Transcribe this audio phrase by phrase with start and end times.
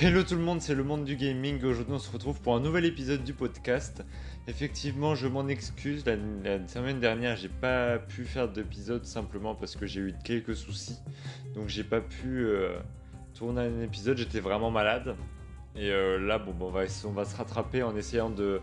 [0.00, 1.62] Hello tout le monde, c'est le monde du gaming.
[1.62, 4.02] Aujourd'hui, on se retrouve pour un nouvel épisode du podcast.
[4.48, 6.04] Effectivement, je m'en excuse.
[6.06, 10.98] La, semaine dernière, j'ai pas pu faire d'épisode simplement parce que j'ai eu quelques soucis.
[11.54, 12.78] Donc, j'ai pas pu euh,
[13.34, 14.16] tourner un épisode.
[14.16, 15.14] J'étais vraiment malade.
[15.76, 18.60] Et euh, là, bon, on, va, se rattraper en essayant de,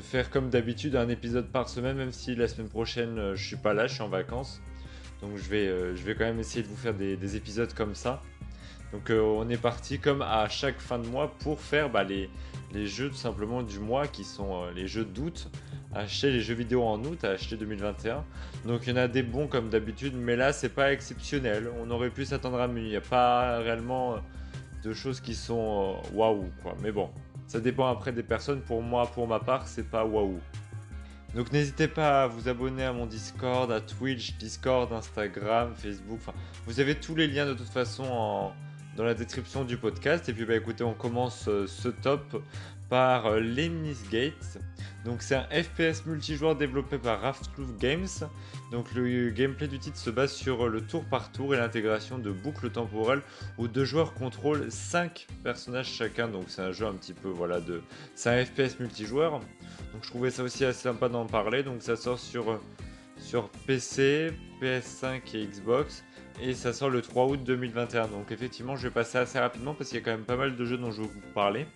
[0.00, 3.56] faire comme d'habitude un épisode par semaine, même si la semaine prochaine, euh, je suis
[3.56, 4.60] pas là, je suis en vacances.
[5.22, 8.22] Donc, je vais quand même essayer de vous faire des épisodes comme ça.
[8.92, 12.30] Donc euh, on est parti comme à chaque fin de mois pour faire bah, les,
[12.86, 15.50] jeux tout simplement du mois qui sont euh, les jeux d'août.
[15.94, 18.22] Acheter les jeux vidéo en août, acheter 2021.
[18.66, 21.70] Donc il y en a des bons comme d'habitude, mais là c'est pas exceptionnel.
[21.82, 22.82] On aurait pu s'attendre à mieux.
[22.82, 24.18] Il n'y a pas réellement euh,
[24.84, 26.74] de choses qui sont waouh quoi.
[26.82, 27.10] Mais bon,
[27.46, 28.60] ça dépend après des personnes.
[28.60, 30.40] Pour moi, pour ma part, c'est pas waouh.
[31.34, 36.20] Donc n'hésitez pas à vous abonner à mon Discord, à Twitch, Discord, Instagram, Facebook.
[36.66, 38.52] Vous avez tous les liens de toute façon en,
[38.98, 40.28] dans la description du podcast.
[40.28, 42.42] Et puis bah écoutez, on commence euh, ce top
[42.90, 44.58] par euh, Lemnis Gates.
[45.04, 48.08] Donc c'est un FPS multijoueur développé par Raftproof Games.
[48.72, 52.18] Donc le gameplay du titre se base sur euh, le tour par tour et l'intégration
[52.18, 53.22] de boucles temporelles
[53.56, 56.26] où deux joueurs contrôlent 5 personnages chacun.
[56.26, 57.82] Donc c'est un jeu un petit peu voilà de
[58.16, 59.38] c'est un FPS multijoueur.
[59.92, 61.62] Donc je trouvais ça aussi assez sympa d'en parler.
[61.62, 62.60] Donc ça sort sur
[63.16, 66.04] sur PC, PS5 et Xbox
[66.40, 68.08] et ça sort le 3 août 2021.
[68.08, 70.56] Donc effectivement, je vais passer assez rapidement parce qu'il y a quand même pas mal
[70.56, 71.66] de jeux dont je vais vous parler.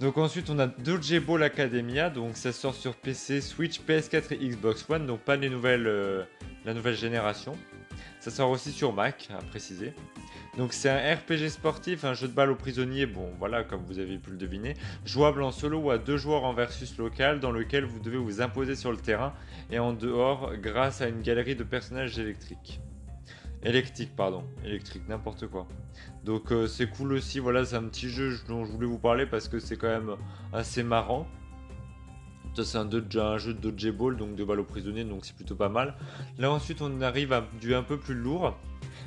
[0.00, 4.88] Donc ensuite, on a Dodgeball Academia, donc ça sort sur PC, Switch, PS4 et Xbox
[4.88, 6.22] One, donc pas les nouvelles, euh,
[6.64, 7.54] la nouvelle génération.
[8.18, 9.92] Ça sort aussi sur Mac, à préciser.
[10.56, 13.98] Donc c'est un RPG sportif, un jeu de balle aux prisonniers, bon voilà comme vous
[13.98, 17.52] avez pu le deviner, jouable en solo ou à deux joueurs en versus local dans
[17.52, 19.32] lequel vous devez vous imposer sur le terrain
[19.70, 22.80] et en dehors grâce à une galerie de personnages électriques.
[23.62, 24.44] Électrique, pardon.
[24.64, 25.68] Électrique, n'importe quoi.
[26.24, 29.26] Donc euh, c'est cool aussi, voilà, c'est un petit jeu dont je voulais vous parler
[29.26, 30.16] parce que c'est quand même
[30.52, 31.26] assez marrant.
[32.54, 35.68] C'est un, un, jeu de dodgeball, donc de balle aux prisonniers, donc c'est plutôt pas
[35.68, 35.94] mal.
[36.38, 38.56] Là ensuite on arrive à du un peu plus lourd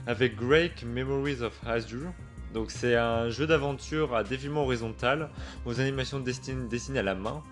[0.07, 2.13] avec Drake Memories of Azure.
[2.53, 5.29] Donc c'est un jeu d'aventure à défilement horizontal
[5.65, 7.43] aux animations dessinées à la main.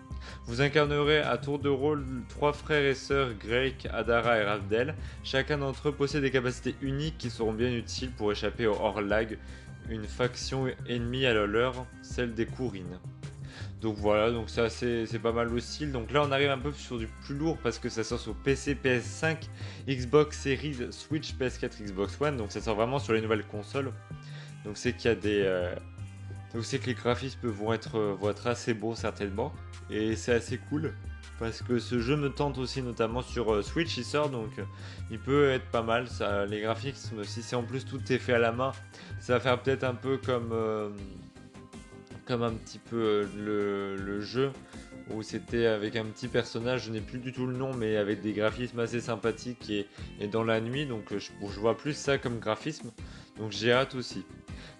[0.45, 4.95] Vous incarnerez à tour de rôle trois frères et sœurs, Greg, Adara et Ravdel.
[5.23, 9.37] Chacun d'entre eux possède des capacités uniques qui seront bien utiles pour échapper au Horlag,
[9.89, 12.99] une faction ennemie à leur, celle des Kourines.
[13.81, 15.87] Donc voilà, donc c'est pas mal aussi.
[15.87, 18.35] Donc là on arrive un peu sur du plus lourd parce que ça sort sur
[18.35, 19.37] PC, PS5,
[19.87, 22.37] Xbox Series, Switch, PS4, Xbox One.
[22.37, 23.91] Donc ça sort vraiment sur les nouvelles consoles.
[24.65, 25.75] Donc c'est qu'il y a des, euh,
[26.53, 29.53] donc c'est que les graphismes vont être, euh, assez beaux certainement.
[29.89, 30.93] Et c'est assez cool.
[31.39, 34.63] Parce que ce jeu me tente aussi notamment sur euh, Switch, il sort donc euh,
[35.09, 36.07] il peut être pas mal.
[36.07, 38.73] Ça, les graphismes, si c'est en plus tout est fait à la main,
[39.19, 40.53] ça va faire peut-être un peu comme,
[42.25, 44.51] comme un petit peu le, jeu
[45.09, 48.21] où c'était avec un petit personnage, je n'ai plus du tout le nom, mais avec
[48.21, 50.85] des graphismes assez sympathiques et, dans la nuit.
[50.85, 52.91] Donc je vois plus ça comme graphisme.
[53.37, 54.23] Donc j'ai hâte aussi.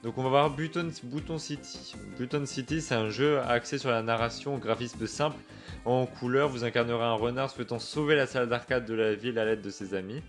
[0.04, 0.90] Donc on va voir Button,
[1.38, 1.96] City.
[2.18, 5.38] Button City, c'est un jeu axé sur la narration graphisme simple.
[5.86, 9.46] En couleur, vous incarnerez un renard souhaitant sauver la salle d'arcade de la ville à
[9.46, 10.22] l'aide de ses amis.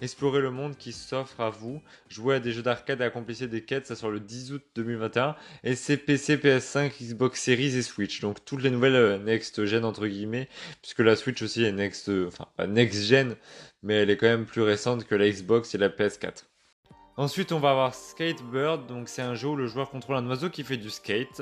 [0.00, 1.82] Explorez le monde qui s'offre à vous.
[2.08, 3.86] Jouez à des jeux d'arcade et accomplissez des quêtes.
[3.86, 5.36] Ça sort le 10 août 2021.
[5.64, 8.20] Et c'est PC, PS5, Xbox Series et Switch.
[8.20, 10.48] Donc toutes les nouvelles euh, next-gen entre guillemets.
[10.82, 13.36] Puisque la Switch aussi est next, euh, enfin pas next-gen,
[13.82, 16.44] mais elle est quand même plus récente que la Xbox et la PS4.
[17.18, 20.50] Ensuite, on va avoir Skatebird, donc c'est un jeu où le joueur contrôle un oiseau
[20.50, 21.40] qui fait du skate.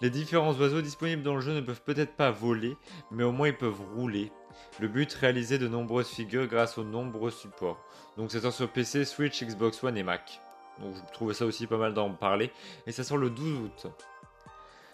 [0.00, 2.76] Les différents oiseaux disponibles dans le jeu ne peuvent peut-être pas voler,
[3.10, 4.30] mais au moins ils peuvent rouler.
[4.78, 7.84] Le but, réaliser de nombreuses figures grâce aux nombreux supports.
[8.16, 10.40] Donc ça sort sur PC, Switch, Xbox One et Mac.
[10.80, 12.52] Donc je trouvais ça aussi pas mal d'en parler.
[12.86, 13.86] Et ça sort le 12 août.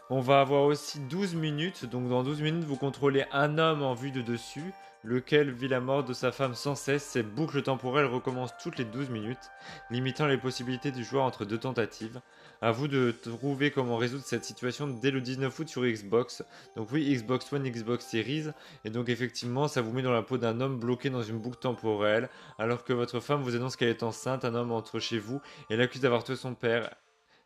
[0.08, 3.92] On va avoir aussi 12 minutes, donc dans 12 minutes vous contrôlez un homme en
[3.92, 4.72] vue de dessus,
[5.04, 7.04] lequel vit la mort de sa femme sans cesse.
[7.04, 9.50] Cette boucle temporelle recommence toutes les 12 minutes,
[9.90, 12.20] limitant les possibilités du joueur entre deux tentatives.
[12.60, 16.44] A vous de trouver comment résoudre cette situation dès le 19 août sur Xbox.
[16.76, 18.46] Donc oui, Xbox One, Xbox Series.
[18.84, 21.58] Et donc effectivement, ça vous met dans la peau d'un homme bloqué dans une boucle
[21.58, 22.28] temporelle,
[22.58, 25.40] alors que votre femme vous annonce qu'elle est enceinte, un homme entre chez vous
[25.70, 26.90] et l'accuse d'avoir tué son père.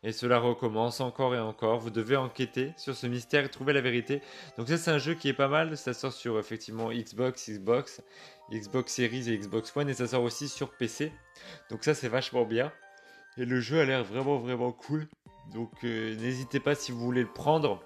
[0.03, 1.79] Et cela recommence encore et encore.
[1.79, 4.21] Vous devez enquêter sur ce mystère et trouver la vérité.
[4.57, 5.75] Donc ça c'est un jeu qui est pas mal.
[5.75, 8.01] Ça sort sur effectivement Xbox, Xbox,
[8.51, 9.89] Xbox Series et Xbox One.
[9.89, 11.11] Et ça sort aussi sur PC.
[11.71, 12.71] Donc ça c'est vachement bien.
[13.37, 15.07] Et le jeu a l'air vraiment vraiment cool.
[15.53, 17.81] Donc euh, n'hésitez pas si vous voulez le prendre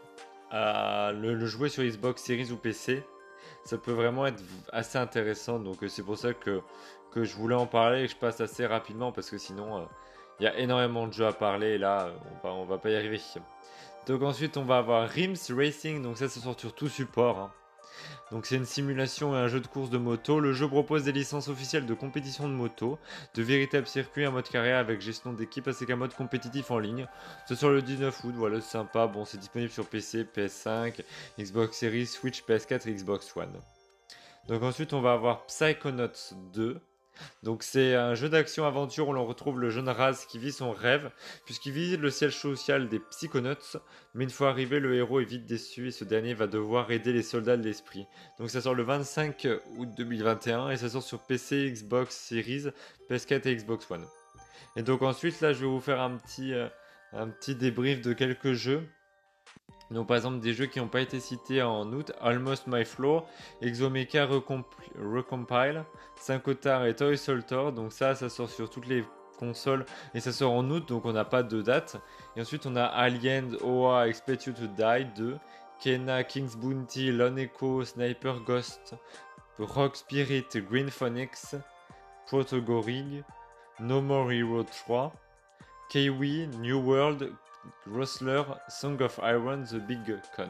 [0.50, 3.04] à le, jouer sur Xbox Series ou PC.
[3.64, 4.44] Ça peut vraiment être
[4.74, 5.60] assez intéressant.
[5.60, 6.62] Donc euh, c'est pour ça que,
[7.12, 9.78] que je voulais en parler et que je passe assez rapidement parce que sinon...
[9.78, 9.86] Euh,
[10.42, 12.10] Il y a énormément de jeux à parler là,
[12.44, 13.22] on va, va pas y arriver.
[14.08, 17.38] Donc ensuite, on va avoir Rims Racing, donc ça, ça sort sur tout support.
[17.38, 17.52] hein.
[18.32, 20.40] Donc c'est une simulation et un jeu de course de moto.
[20.40, 22.98] Le jeu propose des licences officielles de compétition de moto,
[23.36, 27.08] de véritables circuits, un mode carrière avec gestion d'équipe ainsi qu'un mode compétitif en ligne.
[27.46, 29.06] C'est sur le 19 août, voilà, c'est sympa.
[29.06, 31.04] Bon, c'est disponible sur PC, PS5,
[31.38, 33.60] Xbox Series, Switch, PS4 et Xbox One.
[34.48, 36.82] Donc ensuite, on va avoir Psychonauts 2.
[37.44, 41.12] Donc c'est un jeu d'action-aventure où l'on retrouve le jeune Raz qui vit son rêve,
[41.46, 43.78] puisqu'il visite le siège social des Psychonauts,
[44.14, 47.14] mais une fois arrivé, le héros est vite déçu et ce dernier va devoir aider
[47.14, 48.06] les soldats de l'esprit.
[48.40, 49.48] Donc ça sort le 25
[49.78, 52.68] août 2021 et ça sort sur PC, Xbox Series,
[53.10, 54.06] PS4 et Xbox One.
[54.76, 56.68] Et donc ensuite là je vais vous faire un petit, euh,
[57.14, 58.88] un petit débrief de quelques jeux.
[59.92, 63.28] Donc par exemple des jeux qui n'ont pas été cités en août, Almost My Floor,
[63.62, 64.64] Exomecha Recomp-
[64.98, 65.84] Recompile,
[66.16, 67.74] Syncotard et Toy Soltor.
[67.74, 69.04] Donc ça, ça sort sur toutes les
[69.38, 71.98] consoles et ça sort en août, donc on n'a pas de date.
[72.36, 75.38] Et ensuite on a Alien, OA, Expect You to Die 2,
[75.84, 78.96] Kena, King's Bounty, Lone Echo, Sniper Ghost,
[79.58, 81.56] Rock Spirit, Green Phoenix,
[82.28, 83.24] Protogorig,
[83.80, 85.12] No More Hero 3,
[85.90, 87.34] Kiwi, New World,
[87.88, 90.50] Grossler, Song of Iron, The Big Con.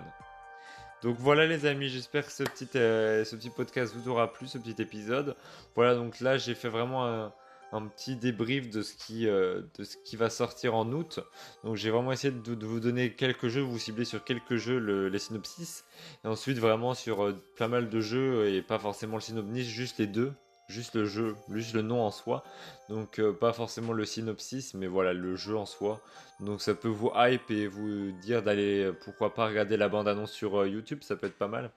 [1.02, 4.48] Donc voilà les amis, j'espère que ce petit, euh, ce petit podcast vous aura plu,
[4.48, 5.36] ce petit épisode.
[5.76, 7.34] Voilà, donc là j'ai fait vraiment un,
[7.72, 11.20] un petit débrief de ce, qui, euh, de ce qui va sortir en août.
[11.64, 15.10] Donc j'ai vraiment essayé de, vous donner quelques jeux, vous cibler sur quelques jeux le-
[15.10, 15.86] les synopsis.
[16.24, 19.98] Et ensuite vraiment sur euh, pas mal de jeux et pas forcément le synopsis, juste
[19.98, 20.34] les deux.
[20.72, 22.44] Juste le jeu, juste le nom en soi.
[22.88, 26.00] Donc euh, pas forcément le synopsis, mais voilà le jeu en soi.
[26.40, 30.32] Donc ça peut vous hype et vous dire d'aller, euh, pourquoi pas, regarder la bande-annonce
[30.32, 31.72] sur euh, YouTube, ça peut être pas mal.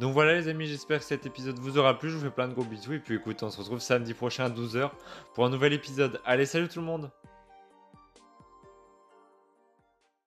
[0.00, 2.48] Donc voilà les amis, j'espère que cet épisode vous aura plu, je vous fais plein
[2.48, 4.90] de gros bisous et puis écoute, on se retrouve samedi prochain à 12h
[5.34, 6.20] pour un nouvel épisode.
[6.24, 7.10] Allez, salut tout le monde